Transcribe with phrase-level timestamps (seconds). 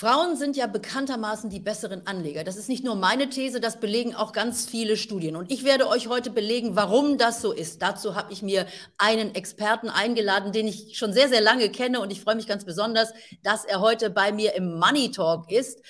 [0.00, 2.42] Frauen sind ja bekanntermaßen die besseren Anleger.
[2.42, 5.36] Das ist nicht nur meine These, das belegen auch ganz viele Studien.
[5.36, 7.82] Und ich werde euch heute belegen, warum das so ist.
[7.82, 8.66] Dazu habe ich mir
[8.96, 12.00] einen Experten eingeladen, den ich schon sehr, sehr lange kenne.
[12.00, 15.84] Und ich freue mich ganz besonders, dass er heute bei mir im Money Talk ist.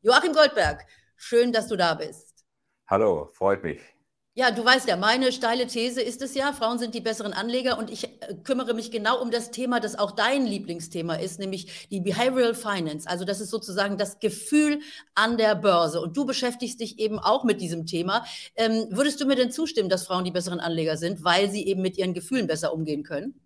[0.00, 2.46] Joachim Goldberg, schön, dass du da bist.
[2.86, 3.82] Hallo, freut mich.
[4.34, 7.76] Ja, du weißt ja, meine steile These ist es ja, Frauen sind die besseren Anleger
[7.76, 11.86] und ich äh, kümmere mich genau um das Thema, das auch dein Lieblingsthema ist, nämlich
[11.90, 13.06] die Behavioral Finance.
[13.06, 14.80] Also das ist sozusagen das Gefühl
[15.14, 18.24] an der Börse und du beschäftigst dich eben auch mit diesem Thema.
[18.56, 21.82] Ähm, würdest du mir denn zustimmen, dass Frauen die besseren Anleger sind, weil sie eben
[21.82, 23.38] mit ihren Gefühlen besser umgehen können?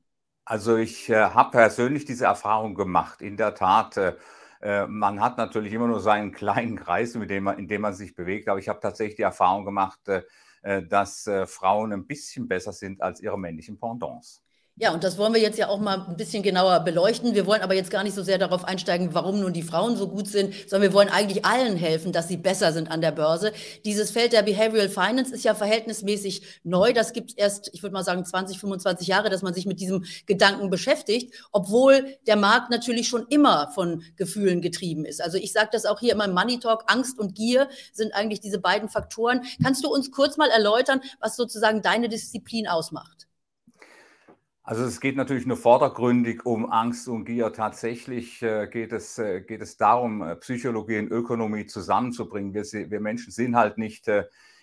[0.45, 3.23] Also ich äh, habe persönlich diese Erfahrung gemacht.
[3.23, 4.15] In der Tat, äh,
[4.61, 7.95] äh, man hat natürlich immer nur seinen kleinen Kreis, mit dem man, in dem man
[7.95, 10.23] sich bewegt, aber ich habe tatsächlich die Erfahrung gemacht, äh,
[10.83, 14.43] dass äh, Frauen ein bisschen besser sind als ihre männlichen Pendants.
[14.79, 17.35] Ja, und das wollen wir jetzt ja auch mal ein bisschen genauer beleuchten.
[17.35, 20.07] Wir wollen aber jetzt gar nicht so sehr darauf einsteigen, warum nun die Frauen so
[20.07, 23.55] gut sind, sondern wir wollen eigentlich allen helfen, dass sie besser sind an der Börse.
[23.87, 26.93] Dieses Feld der Behavioral Finance ist ja verhältnismäßig neu.
[26.93, 29.81] Das gibt es erst, ich würde mal sagen, 20, 25 Jahre, dass man sich mit
[29.81, 35.23] diesem Gedanken beschäftigt, obwohl der Markt natürlich schon immer von Gefühlen getrieben ist.
[35.23, 38.43] Also ich sage das auch hier immer im Money Talk, Angst und Gier sind eigentlich
[38.43, 39.41] diese beiden Faktoren.
[39.63, 43.26] Kannst du uns kurz mal erläutern, was sozusagen deine Disziplin ausmacht?
[44.69, 47.53] Also es geht natürlich nur vordergründig um Angst und Gier.
[47.53, 52.53] Tatsächlich äh, geht, es, äh, geht es darum, äh, Psychologie und Ökonomie zusammenzubringen.
[52.53, 54.11] Wir, wir Menschen sind halt nicht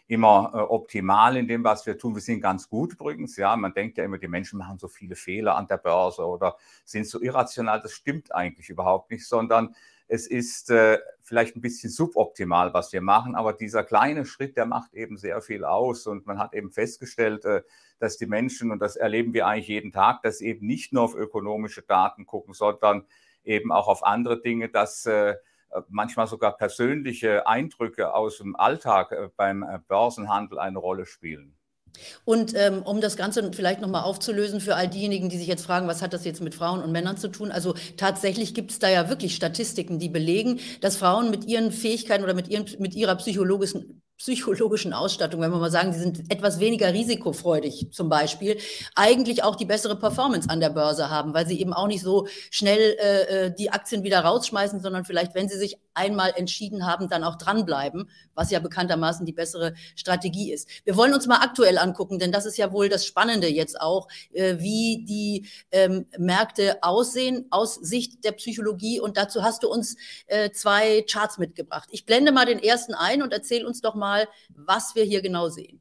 [0.07, 2.15] immer optimal in dem, was wir tun.
[2.15, 3.37] Wir sind ganz gut übrigens.
[3.37, 6.57] Ja, man denkt ja immer, die Menschen machen so viele Fehler an der Börse oder
[6.83, 7.79] sind so irrational.
[7.79, 9.73] Das stimmt eigentlich überhaupt nicht, sondern
[10.07, 14.65] es ist äh, vielleicht ein bisschen suboptimal, was wir machen, aber dieser kleine Schritt, der
[14.65, 16.05] macht eben sehr viel aus.
[16.07, 17.63] Und man hat eben festgestellt, äh,
[17.99, 21.15] dass die Menschen, und das erleben wir eigentlich jeden Tag, dass eben nicht nur auf
[21.15, 23.05] ökonomische Daten gucken, sondern
[23.43, 25.35] eben auch auf andere Dinge, dass äh,
[25.89, 31.55] manchmal sogar persönliche Eindrücke aus dem Alltag äh, beim äh, Börsenhandel eine Rolle spielen.
[32.25, 35.87] Und ähm, um das Ganze vielleicht nochmal aufzulösen für all diejenigen, die sich jetzt fragen,
[35.87, 37.51] was hat das jetzt mit Frauen und Männern zu tun?
[37.51, 42.23] Also tatsächlich gibt es da ja wirklich Statistiken, die belegen, dass Frauen mit ihren Fähigkeiten
[42.23, 46.59] oder mit, ihren, mit ihrer psychologischen, psychologischen Ausstattung, wenn wir mal sagen, sie sind etwas
[46.59, 48.57] weniger risikofreudig zum Beispiel,
[48.95, 52.27] eigentlich auch die bessere Performance an der Börse haben, weil sie eben auch nicht so
[52.49, 57.09] schnell äh, äh die Aktien wieder rausschmeißen, sondern vielleicht, wenn sie sich einmal entschieden haben,
[57.09, 60.67] dann auch dranbleiben, was ja bekanntermaßen die bessere Strategie ist.
[60.85, 64.07] Wir wollen uns mal aktuell angucken, denn das ist ja wohl das Spannende jetzt auch,
[64.31, 68.99] äh, wie die ähm, Märkte aussehen aus Sicht der Psychologie.
[68.99, 69.95] Und dazu hast du uns
[70.27, 71.89] äh, zwei Charts mitgebracht.
[71.91, 74.12] Ich blende mal den ersten ein und erzähl uns doch mal,
[74.55, 75.79] was wir hier genau sehen.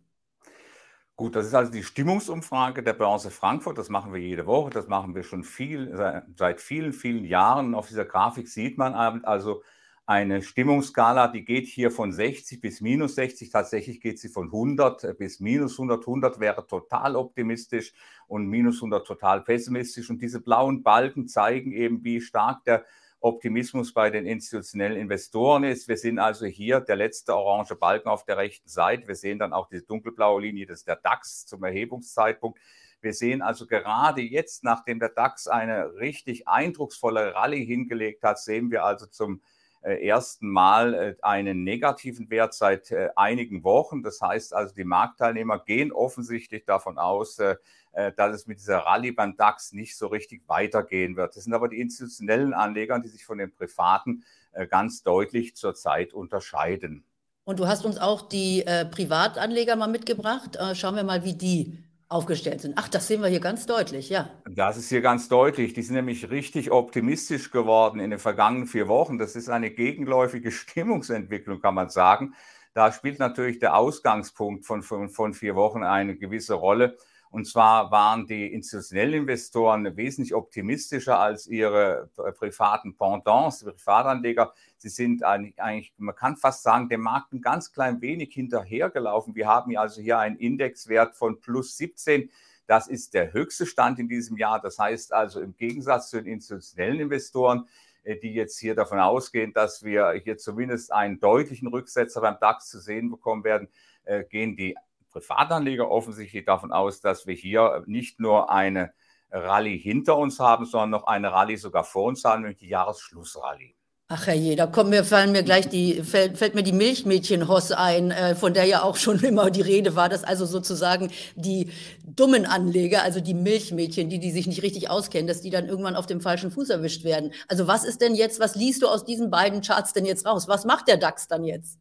[1.16, 3.78] Gut, das ist also die Stimmungsumfrage der Börse Frankfurt.
[3.78, 4.70] Das machen wir jede Woche.
[4.70, 5.94] Das machen wir schon viel,
[6.36, 7.74] seit vielen, vielen Jahren.
[7.74, 9.62] Auf dieser Grafik sieht man also,
[10.04, 13.50] eine Stimmungsskala, die geht hier von 60 bis minus 60.
[13.50, 16.00] Tatsächlich geht sie von 100 bis minus 100.
[16.00, 17.92] 100 wäre total optimistisch
[18.26, 20.10] und minus 100 total pessimistisch.
[20.10, 22.84] Und diese blauen Balken zeigen eben, wie stark der
[23.22, 25.86] Optimismus bei den institutionellen Investoren ist.
[25.88, 29.06] Wir sehen also hier der letzte orange Balken auf der rechten Seite.
[29.06, 32.58] Wir sehen dann auch diese dunkelblaue Linie, das ist der DAX zum Erhebungszeitpunkt.
[33.00, 38.70] Wir sehen also gerade jetzt, nachdem der DAX eine richtig eindrucksvolle Rallye hingelegt hat, sehen
[38.70, 39.40] wir also zum
[39.82, 44.02] ersten Mal äh, einen negativen Wert seit äh, einigen Wochen.
[44.02, 49.36] Das heißt also, die Marktteilnehmer gehen offensichtlich davon aus, dass es mit dieser Rallye beim
[49.36, 51.36] DAX nicht so richtig weitergehen wird.
[51.36, 54.24] Das sind aber die institutionellen Anleger, die sich von den privaten
[54.70, 57.04] ganz deutlich zurzeit unterscheiden.
[57.44, 60.56] Und du hast uns auch die äh, Privatanleger mal mitgebracht.
[60.56, 61.76] Äh, schauen wir mal, wie die
[62.12, 62.74] aufgestellt sind.
[62.76, 64.30] Ach, das sehen wir hier ganz deutlich, ja.
[64.48, 65.72] Das ist hier ganz deutlich.
[65.72, 69.18] Die sind nämlich richtig optimistisch geworden in den vergangenen vier Wochen.
[69.18, 72.34] Das ist eine gegenläufige Stimmungsentwicklung, kann man sagen.
[72.74, 76.96] Da spielt natürlich der Ausgangspunkt von, von, von vier Wochen eine gewisse Rolle.
[77.32, 84.52] Und zwar waren die institutionellen Investoren wesentlich optimistischer als ihre privaten Pendants, die Privatanleger.
[84.76, 89.34] Sie sind eigentlich, man kann fast sagen, dem Markt ein ganz klein wenig hinterhergelaufen.
[89.34, 92.28] Wir haben also hier einen Indexwert von plus 17.
[92.66, 94.60] Das ist der höchste Stand in diesem Jahr.
[94.60, 97.66] Das heißt also im Gegensatz zu den institutionellen Investoren,
[98.02, 102.68] äh, die jetzt hier davon ausgehen, dass wir hier zumindest einen deutlichen Rücksetzer beim DAX
[102.68, 103.68] zu sehen bekommen werden,
[104.04, 104.76] äh, gehen die
[105.12, 108.92] Privatanleger offensichtlich davon aus, dass wir hier nicht nur eine
[109.30, 113.74] Rallye hinter uns haben, sondern noch eine Rallye sogar vor uns haben, nämlich die Jahresschlussrallye.
[114.14, 118.10] Ach herrje, da kommen mir, fallen mir gleich die, fällt, fällt mir die Milchmädchen-Hoss ein,
[118.10, 121.70] äh, von der ja auch schon immer die Rede war, dass also sozusagen die
[122.04, 125.96] dummen Anleger, also die Milchmädchen, die, die sich nicht richtig auskennen, dass die dann irgendwann
[125.96, 127.32] auf dem falschen Fuß erwischt werden.
[127.48, 130.46] Also was ist denn jetzt, was liest du aus diesen beiden Charts denn jetzt raus?
[130.46, 131.78] Was macht der DAX dann jetzt?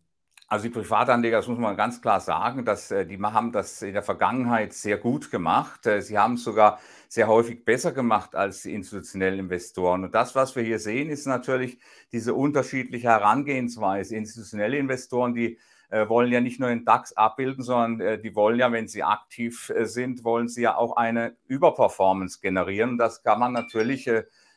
[0.52, 3.94] Also die Privatanleger, das muss man ganz klar sagen, dass äh, die haben das in
[3.94, 5.86] der Vergangenheit sehr gut gemacht.
[5.86, 10.04] Äh, sie haben es sogar sehr häufig besser gemacht als die institutionellen Investoren.
[10.04, 11.80] Und das, was wir hier sehen, ist natürlich
[12.12, 14.18] diese unterschiedliche Herangehensweise.
[14.18, 15.58] Institutionelle Investoren, die
[15.90, 19.72] äh, wollen ja nicht nur den DAX abbilden, sondern die wollen ja, wenn sie aktiv
[19.84, 22.98] sind, wollen sie ja auch eine Überperformance generieren.
[22.98, 24.10] Das kann man natürlich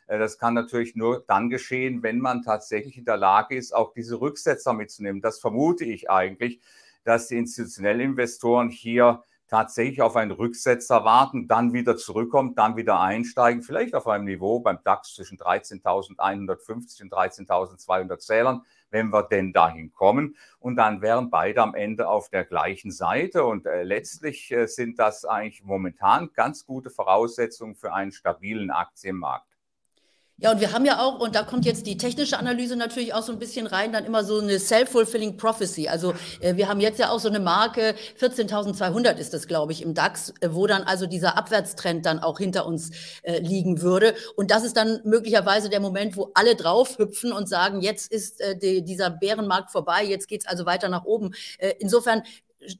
[0.07, 4.21] das kann natürlich nur dann geschehen, wenn man tatsächlich in der Lage ist, auch diese
[4.21, 5.21] Rücksetzer mitzunehmen.
[5.21, 6.59] Das vermute ich eigentlich,
[7.03, 12.99] dass die institutionellen Investoren hier tatsächlich auf einen Rücksetzer warten, dann wieder zurückkommen, dann wieder
[12.99, 19.53] einsteigen, vielleicht auf einem Niveau beim DAX zwischen 13.150 und 13.200 Zählern, wenn wir denn
[19.53, 20.35] dahin kommen.
[20.59, 23.45] Und dann wären beide am Ende auf der gleichen Seite.
[23.45, 29.54] Und äh, letztlich äh, sind das eigentlich momentan ganz gute Voraussetzungen für einen stabilen Aktienmarkt.
[30.37, 33.23] Ja, und wir haben ja auch, und da kommt jetzt die technische Analyse natürlich auch
[33.23, 35.87] so ein bisschen rein, dann immer so eine self-fulfilling prophecy.
[35.87, 39.81] Also äh, wir haben jetzt ja auch so eine Marke, 14.200 ist das, glaube ich,
[39.81, 42.91] im DAX, äh, wo dann also dieser Abwärtstrend dann auch hinter uns
[43.23, 44.13] äh, liegen würde.
[44.35, 48.43] Und das ist dann möglicherweise der Moment, wo alle drauf hüpfen und sagen, jetzt ist
[48.61, 51.33] die, dieser Bärenmarkt vorbei, jetzt geht's also weiter nach oben.
[51.79, 52.23] Insofern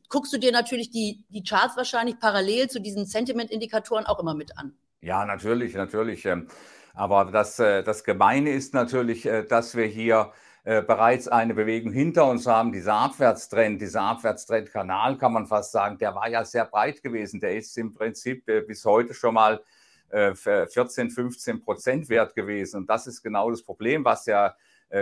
[0.10, 4.58] guckst du dir natürlich die, die Charts wahrscheinlich parallel zu diesen Sentiment-Indikatoren auch immer mit
[4.58, 4.74] an.
[5.01, 6.25] Ja, natürlich, natürlich.
[6.25, 6.48] Ähm,
[6.95, 10.31] aber das, äh, das Gemeine ist natürlich, äh, dass wir hier
[10.63, 12.71] äh, bereits eine Bewegung hinter uns haben.
[12.71, 17.39] Dieser Abwärtstrend, dieser Abwärtstrendkanal kann man fast sagen, der war ja sehr breit gewesen.
[17.39, 19.62] Der ist im Prinzip bis heute schon mal
[20.12, 22.77] 14, 15 Prozent wert gewesen.
[22.77, 24.56] Und das ist genau das Problem, was ja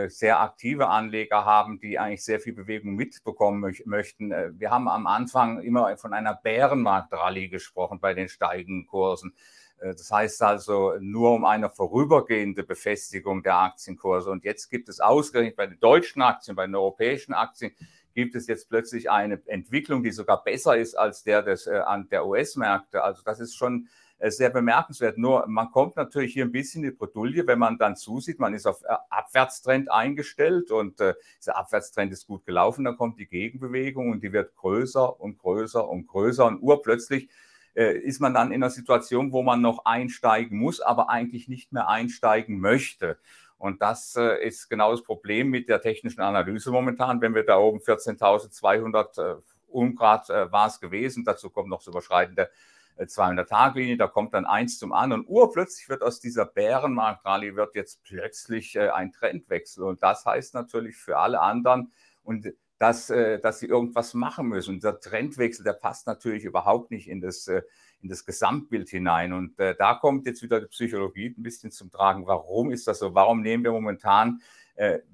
[0.08, 4.32] sehr aktive Anleger haben, die eigentlich sehr viel Bewegung mitbekommen möchten.
[4.58, 9.36] Wir haben am Anfang immer von einer Bärenmarktrallye gesprochen bei den steigenden Kursen.
[9.84, 14.32] Äh, das heißt also nur um eine vorübergehende Befestigung der Aktienkurse.
[14.32, 17.72] Und jetzt gibt es ausgerechnet bei den deutschen Aktien, bei den europäischen Aktien,
[18.16, 21.82] gibt es jetzt plötzlich eine Entwicklung, die sogar besser ist als der des, äh,
[22.12, 23.04] der US-Märkte.
[23.04, 23.88] Also das ist schon
[24.20, 25.18] äh, sehr bemerkenswert.
[25.18, 28.54] Nur man kommt natürlich hier ein bisschen in die Bredouille, wenn man dann zusieht, man
[28.54, 33.28] ist auf äh, Abwärtstrend eingestellt und äh, dieser Abwärtstrend ist gut gelaufen, dann kommt die
[33.28, 37.30] Gegenbewegung und die wird größer und größer und größer und urplötzlich
[37.76, 41.72] äh, ist man dann in einer Situation, wo man noch einsteigen muss, aber eigentlich nicht
[41.72, 43.18] mehr einsteigen möchte.
[43.58, 47.22] Und das äh, ist genau das Problem mit der technischen Analyse momentan.
[47.22, 51.88] Wenn wir da oben 14.200 äh, Ungrad äh, war es gewesen, dazu kommt noch das
[51.88, 52.50] Überschreiten der
[53.00, 55.26] 200-Tage-Linie, da kommt dann eins zum anderen.
[55.26, 59.84] Urplötzlich wird aus dieser Bärenmarktrallye wird jetzt plötzlich äh, ein Trendwechsel.
[59.84, 61.92] Und das heißt natürlich für alle anderen,
[62.24, 62.54] und
[62.84, 64.76] dass, äh, dass sie irgendwas machen müssen.
[64.76, 67.62] Und der Trendwechsel, der passt natürlich überhaupt nicht in das, äh,
[68.02, 69.32] in das Gesamtbild hinein.
[69.32, 72.28] Und äh, da kommt jetzt wieder die Psychologie ein bisschen zum Tragen.
[72.28, 73.16] Warum ist das so?
[73.16, 74.42] Warum nehmen wir momentan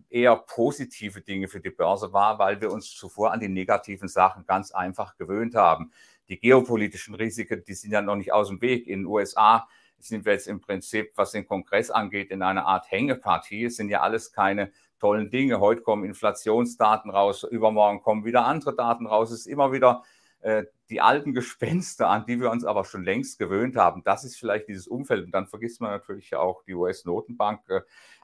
[0.10, 2.39] eher positive Dinge für die Börse wahr?
[2.39, 5.92] Weil wir uns zuvor an die negativen Sachen ganz einfach gewöhnt haben.
[6.30, 8.88] Die geopolitischen Risiken, die sind ja noch nicht aus dem Weg.
[8.88, 9.68] In den USA
[9.98, 13.66] sind wir jetzt im Prinzip, was den Kongress angeht, in einer Art Hängepartie.
[13.66, 15.59] Es sind ja alles keine tollen Dinge.
[15.59, 19.31] Heute kommen Inflationsdaten raus, übermorgen kommen wieder andere Daten raus.
[19.31, 20.03] Es ist immer wieder
[20.41, 24.03] äh, die alten Gespenster, an die wir uns aber schon längst gewöhnt haben.
[24.03, 25.25] Das ist vielleicht dieses Umfeld.
[25.25, 27.61] Und dann vergisst man natürlich auch die US-Notenbank,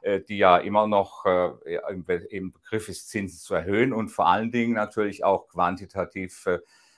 [0.02, 1.50] äh, die ja immer noch äh,
[1.90, 6.48] im, im, Begriff ist, Zinsen zu erhöhen und vor allen Dingen natürlich auch quantitativ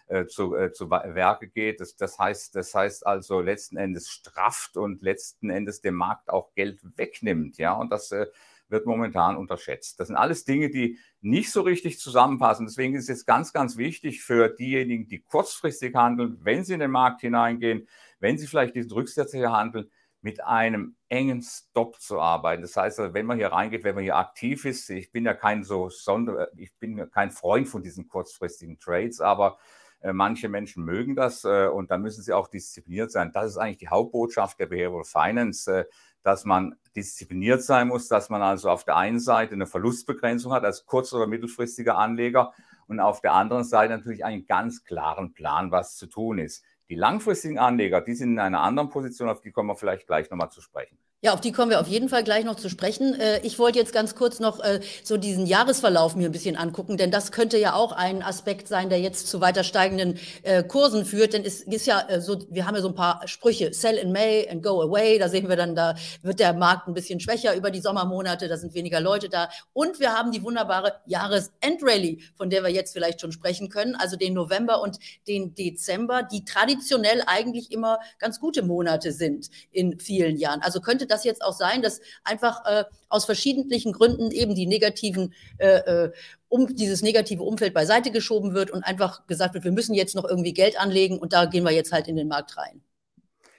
[0.10, 1.82] äh, zu, äh, zu Werke geht.
[1.82, 6.54] Das, das, heißt, das heißt also letzten Endes strafft und letzten Endes dem Markt auch
[6.54, 7.58] Geld wegnimmt.
[7.58, 8.28] Ja, und das äh,
[8.70, 10.00] wird momentan unterschätzt.
[10.00, 12.66] Das sind alles Dinge, die nicht so richtig zusammenpassen.
[12.66, 16.80] Deswegen ist es jetzt ganz, ganz wichtig für diejenigen, die kurzfristig handeln, wenn sie in
[16.80, 17.88] den Markt hineingehen,
[18.20, 19.90] wenn sie vielleicht diesen Rücksetzer hier handeln,
[20.22, 22.62] mit einem engen Stop zu arbeiten.
[22.62, 25.34] Das heißt, also, wenn man hier reingeht, wenn man hier aktiv ist, ich bin ja
[25.34, 29.58] kein so Sonder, ich bin kein Freund von diesen kurzfristigen Trades, aber
[30.02, 33.32] äh, manche Menschen mögen das äh, und da müssen sie auch diszipliniert sein.
[33.32, 35.88] Das ist eigentlich die Hauptbotschaft der Behavioral Finance.
[36.28, 40.66] Dass man diszipliniert sein muss, dass man also auf der einen Seite eine Verlustbegrenzung hat
[40.66, 42.54] als kurz- oder mittelfristiger Anleger
[42.88, 46.66] und auf der anderen Seite natürlich einen ganz klaren Plan, was zu tun ist.
[46.90, 50.30] Die langfristigen Anleger, die sind in einer anderen Position, auf die kommen wir vielleicht gleich
[50.30, 50.98] nochmal zu sprechen.
[51.24, 53.20] Ja, auf die kommen wir auf jeden Fall gleich noch zu sprechen.
[53.20, 56.96] Äh, ich wollte jetzt ganz kurz noch äh, so diesen Jahresverlauf mir ein bisschen angucken,
[56.96, 61.06] denn das könnte ja auch ein Aspekt sein, der jetzt zu weiter steigenden äh, Kursen
[61.06, 61.34] führt.
[61.34, 64.48] Denn es ist ja so, wir haben ja so ein paar Sprüche, sell in May
[64.48, 65.18] and go away.
[65.18, 68.56] Da sehen wir dann, da wird der Markt ein bisschen schwächer über die Sommermonate, da
[68.56, 69.50] sind weniger Leute da.
[69.74, 74.18] Und wir haben die wunderbare Jahresendrallye, von der wir jetzt vielleicht schon sprechen können, also
[74.18, 80.38] den November und den Dezember, die traditionell eigentlich immer ganz gute Monate sind in vielen
[80.38, 80.62] Jahren.
[80.62, 85.34] Also könnte das jetzt auch sein, dass einfach äh, aus verschiedentlichen Gründen eben die negativen
[85.58, 86.12] äh, äh,
[86.50, 90.26] um dieses negative Umfeld beiseite geschoben wird und einfach gesagt wird, wir müssen jetzt noch
[90.26, 92.82] irgendwie Geld anlegen und da gehen wir jetzt halt in den Markt rein.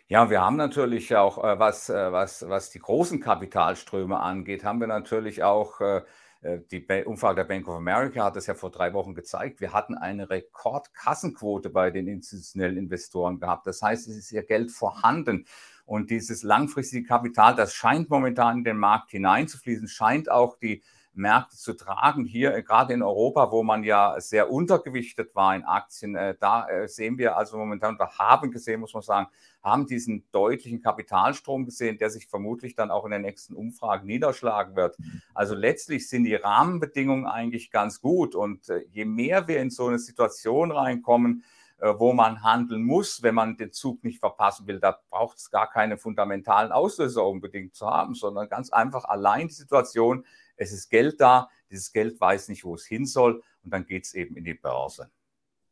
[0.09, 4.81] Ja, wir haben natürlich auch, äh, was, äh, was, was die großen Kapitalströme angeht, haben
[4.81, 5.81] wir natürlich auch
[6.41, 9.61] die Umfrage der Bank of America hat das ja vor drei Wochen gezeigt.
[9.61, 13.67] Wir hatten eine Rekordkassenquote bei den institutionellen Investoren gehabt.
[13.67, 15.47] Das heißt, es ist ja Geld vorhanden.
[15.89, 20.83] Und dieses langfristige Kapital, das scheint momentan in den Markt hineinzufließen, scheint auch die
[21.15, 22.27] Märkte zu tragen.
[22.27, 26.69] Hier, äh, gerade in Europa, wo man ja sehr untergewichtet war in Aktien, äh, da
[26.69, 29.29] äh, sehen wir also momentan, oder haben gesehen, muss man sagen,
[29.63, 34.77] haben diesen deutlichen Kapitalstrom gesehen, der sich vermutlich dann auch in der nächsten Umfrage niederschlagen
[34.77, 34.99] wird.
[35.33, 38.35] Also letztlich sind die Rahmenbedingungen eigentlich ganz gut.
[38.35, 41.45] Und je mehr wir in so eine Situation reinkommen,
[41.81, 44.81] wo man handeln muss, wenn man den Zug nicht verpassen will.
[44.81, 49.55] Da braucht es gar keine fundamentalen Auslöser unbedingt zu haben, sondern ganz einfach allein die
[49.55, 50.25] Situation,
[50.57, 54.07] es ist Geld da, dieses Geld weiß nicht, wo es hin soll und dann geht
[54.07, 55.11] es eben in die Börse.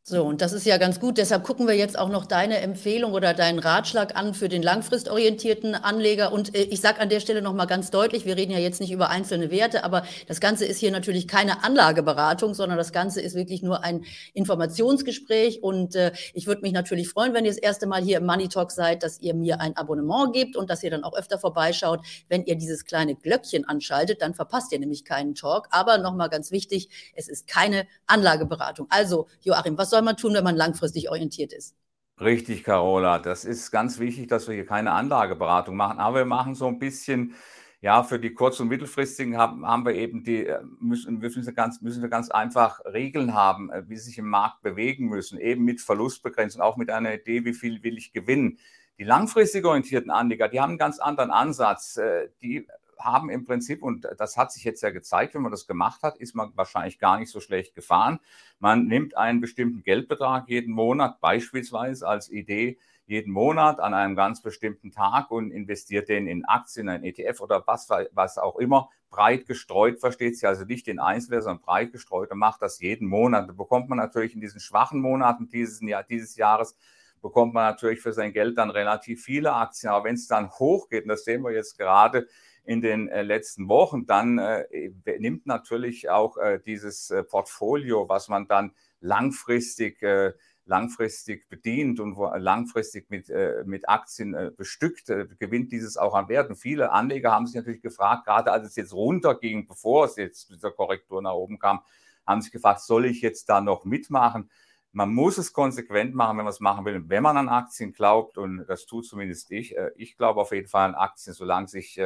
[0.08, 1.18] So, und das ist ja ganz gut.
[1.18, 5.74] Deshalb gucken wir jetzt auch noch deine Empfehlung oder deinen Ratschlag an für den langfristorientierten
[5.74, 6.30] Anleger.
[6.30, 8.92] Und äh, ich sage an der Stelle nochmal ganz deutlich, wir reden ja jetzt nicht
[8.92, 13.34] über einzelne Werte, aber das Ganze ist hier natürlich keine Anlageberatung, sondern das Ganze ist
[13.34, 15.64] wirklich nur ein Informationsgespräch.
[15.64, 18.46] Und äh, ich würde mich natürlich freuen, wenn ihr das erste Mal hier im Money
[18.46, 22.06] Talk seid, dass ihr mir ein Abonnement gebt und dass ihr dann auch öfter vorbeischaut.
[22.28, 25.66] Wenn ihr dieses kleine Glöckchen anschaltet, dann verpasst ihr nämlich keinen Talk.
[25.70, 28.86] Aber nochmal ganz wichtig, es ist keine Anlageberatung.
[28.88, 31.74] Also, Joachim, was soll man tun, wenn man langfristig orientiert ist?
[32.20, 33.18] Richtig, Carola.
[33.18, 36.78] Das ist ganz wichtig, dass wir hier keine Anlageberatung machen, aber wir machen so ein
[36.78, 37.34] bisschen,
[37.82, 41.52] ja, für die kurz- und mittelfristigen haben, haben wir eben die, äh, müssen, müssen, wir
[41.52, 45.64] ganz, müssen wir ganz einfach Regeln haben, äh, wie sich im Markt bewegen müssen, eben
[45.64, 48.58] mit Verlustbegrenzung, auch mit einer Idee, wie viel will ich gewinnen.
[48.98, 51.98] Die langfristig orientierten Anleger, die haben einen ganz anderen Ansatz.
[51.98, 52.66] Äh, die
[52.98, 56.18] haben im Prinzip, und das hat sich jetzt ja gezeigt, wenn man das gemacht hat,
[56.18, 58.20] ist man wahrscheinlich gar nicht so schlecht gefahren.
[58.58, 64.42] Man nimmt einen bestimmten Geldbetrag jeden Monat, beispielsweise als Idee, jeden Monat an einem ganz
[64.42, 69.46] bestimmten Tag und investiert den in Aktien, ein ETF oder was, was auch immer, breit
[69.46, 73.48] gestreut, versteht sich also nicht in Einzelnen, sondern breit gestreut und macht das jeden Monat.
[73.48, 76.76] Da bekommt man natürlich in diesen schwachen Monaten dieses, dieses Jahres
[77.22, 79.90] bekommt man natürlich für sein Geld dann relativ viele Aktien.
[79.90, 82.26] Aber wenn es dann hochgeht, und das sehen wir jetzt gerade
[82.66, 88.28] in den äh, letzten Wochen, dann äh, nimmt natürlich auch äh, dieses äh, Portfolio, was
[88.28, 90.32] man dann langfristig äh,
[90.68, 95.06] langfristig bedient und langfristig mit, äh, mit Aktien bestückt,
[95.38, 96.50] gewinnt dieses auch an Wert.
[96.50, 100.50] Und viele Anleger haben sich natürlich gefragt, gerade als es jetzt runterging, bevor es jetzt
[100.50, 101.82] mit dieser Korrektur nach oben kam,
[102.26, 104.50] haben sich gefragt, soll ich jetzt da noch mitmachen?
[104.90, 107.00] Man muss es konsequent machen, wenn man es machen will.
[107.06, 110.88] wenn man an Aktien glaubt, und das tut zumindest ich, ich glaube auf jeden Fall
[110.88, 112.00] an Aktien, solange sich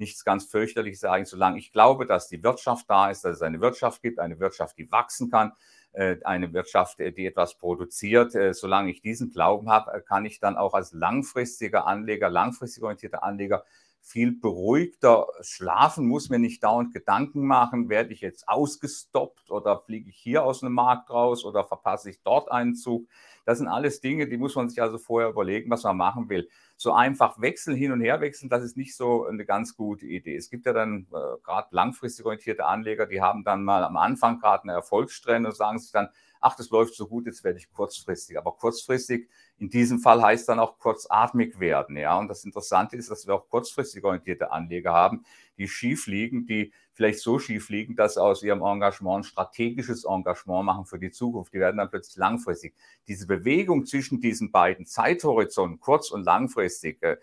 [0.00, 3.60] nichts ganz fürchterliches sagen, solange ich glaube, dass die Wirtschaft da ist, dass es eine
[3.60, 5.52] Wirtschaft gibt, eine Wirtschaft, die wachsen kann,
[5.92, 8.34] äh, eine Wirtschaft, äh, die etwas produziert.
[8.34, 13.22] Äh, solange ich diesen Glauben habe, kann ich dann auch als langfristiger Anleger, langfristig orientierter
[13.22, 13.64] Anleger
[14.06, 20.10] viel beruhigter schlafen, muss mir nicht dauernd Gedanken machen, werde ich jetzt ausgestoppt oder fliege
[20.10, 23.08] ich hier aus einem Markt raus oder verpasse ich dort einen Zug.
[23.46, 26.48] Das sind alles Dinge, die muss man sich also vorher überlegen, was man machen will.
[26.76, 30.34] So einfach wechseln, hin und her wechseln, das ist nicht so eine ganz gute Idee.
[30.34, 34.40] Es gibt ja dann äh, gerade langfristig orientierte Anleger, die haben dann mal am Anfang
[34.40, 36.08] gerade eine Erfolgssträhne und sagen sich dann,
[36.40, 38.36] ach, das läuft so gut, jetzt werde ich kurzfristig.
[38.36, 41.96] Aber kurzfristig in diesem Fall heißt dann auch kurzatmig werden.
[41.96, 45.24] Ja, und das Interessante ist, dass wir auch kurzfristig orientierte Anleger haben,
[45.56, 50.04] die schief liegen, die vielleicht so schief liegen, dass sie aus ihrem Engagement ein strategisches
[50.04, 51.52] Engagement machen für die Zukunft.
[51.52, 52.74] Die werden dann plötzlich langfristig.
[53.06, 57.18] Diese Bewegung zwischen diesen beiden Zeithorizonten, kurz- und langfristig, äh,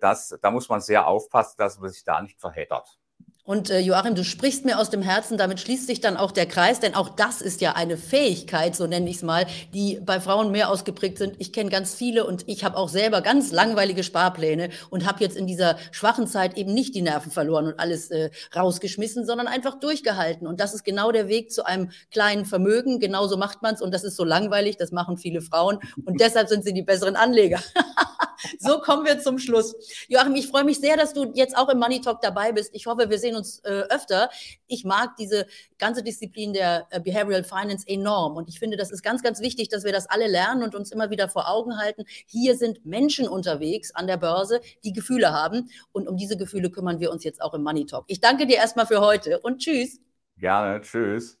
[0.00, 2.98] das, da muss man sehr aufpassen, dass man sich da nicht verheddert.
[3.46, 6.46] Und äh, Joachim, du sprichst mir aus dem Herzen, damit schließt sich dann auch der
[6.46, 10.18] Kreis, denn auch das ist ja eine Fähigkeit, so nenne ich es mal, die bei
[10.18, 11.36] Frauen mehr ausgeprägt sind.
[11.38, 15.36] Ich kenne ganz viele und ich habe auch selber ganz langweilige Sparpläne und habe jetzt
[15.36, 19.78] in dieser schwachen Zeit eben nicht die Nerven verloren und alles äh, rausgeschmissen, sondern einfach
[19.78, 20.48] durchgehalten.
[20.48, 22.98] Und das ist genau der Weg zu einem kleinen Vermögen.
[22.98, 26.48] Genauso macht man es und das ist so langweilig, das machen viele Frauen und deshalb
[26.48, 27.60] sind sie die besseren Anleger.
[28.58, 29.74] so kommen wir zum Schluss.
[30.08, 32.70] Joachim, ich freue mich sehr, dass du jetzt auch im Money Talk dabei bist.
[32.74, 34.30] Ich hoffe, wir sehen uns äh, öfter.
[34.66, 35.46] Ich mag diese
[35.78, 38.36] ganze Disziplin der äh, Behavioral Finance enorm.
[38.36, 40.92] Und ich finde, das ist ganz, ganz wichtig, dass wir das alle lernen und uns
[40.92, 42.04] immer wieder vor Augen halten.
[42.26, 45.70] Hier sind Menschen unterwegs an der Börse, die Gefühle haben.
[45.92, 48.04] Und um diese Gefühle kümmern wir uns jetzt auch im Money Talk.
[48.08, 50.00] Ich danke dir erstmal für heute und tschüss.
[50.38, 51.38] Gerne, tschüss.